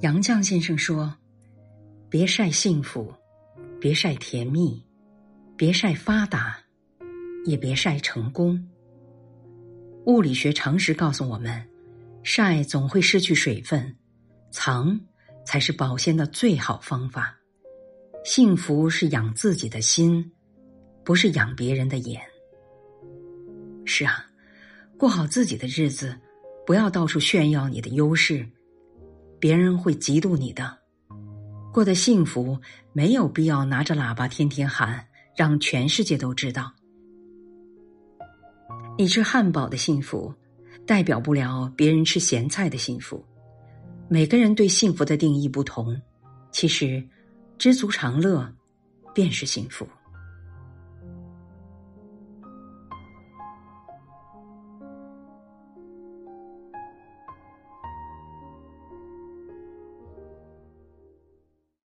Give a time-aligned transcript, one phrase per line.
[0.00, 1.12] 杨绛先生说
[2.08, 3.12] ：“别晒幸福，
[3.80, 4.80] 别晒甜蜜，
[5.56, 6.56] 别晒发达，
[7.44, 8.64] 也别晒成功。”
[10.06, 11.68] 物理学常识告诉我们，
[12.22, 13.96] 晒总会失去水分，
[14.52, 15.00] 藏
[15.44, 17.36] 才是保鲜的最好方法。
[18.24, 20.30] 幸福是养自己的心，
[21.04, 22.22] 不是养别人的眼。
[23.84, 24.24] 是啊，
[24.96, 26.16] 过好自己的日子，
[26.64, 28.48] 不要到处炫耀你的优势。
[29.40, 30.78] 别人会嫉妒你的，
[31.72, 32.58] 过得幸福
[32.92, 36.72] 没有必要拿着喇叭天天喊，让全世界都知道。
[38.96, 40.34] 你吃汉堡的幸福，
[40.84, 43.24] 代表不了别人吃咸菜的幸福。
[44.08, 46.00] 每个人对幸福的定义不同，
[46.50, 47.06] 其实
[47.58, 48.52] 知足常乐
[49.14, 49.86] 便是幸福。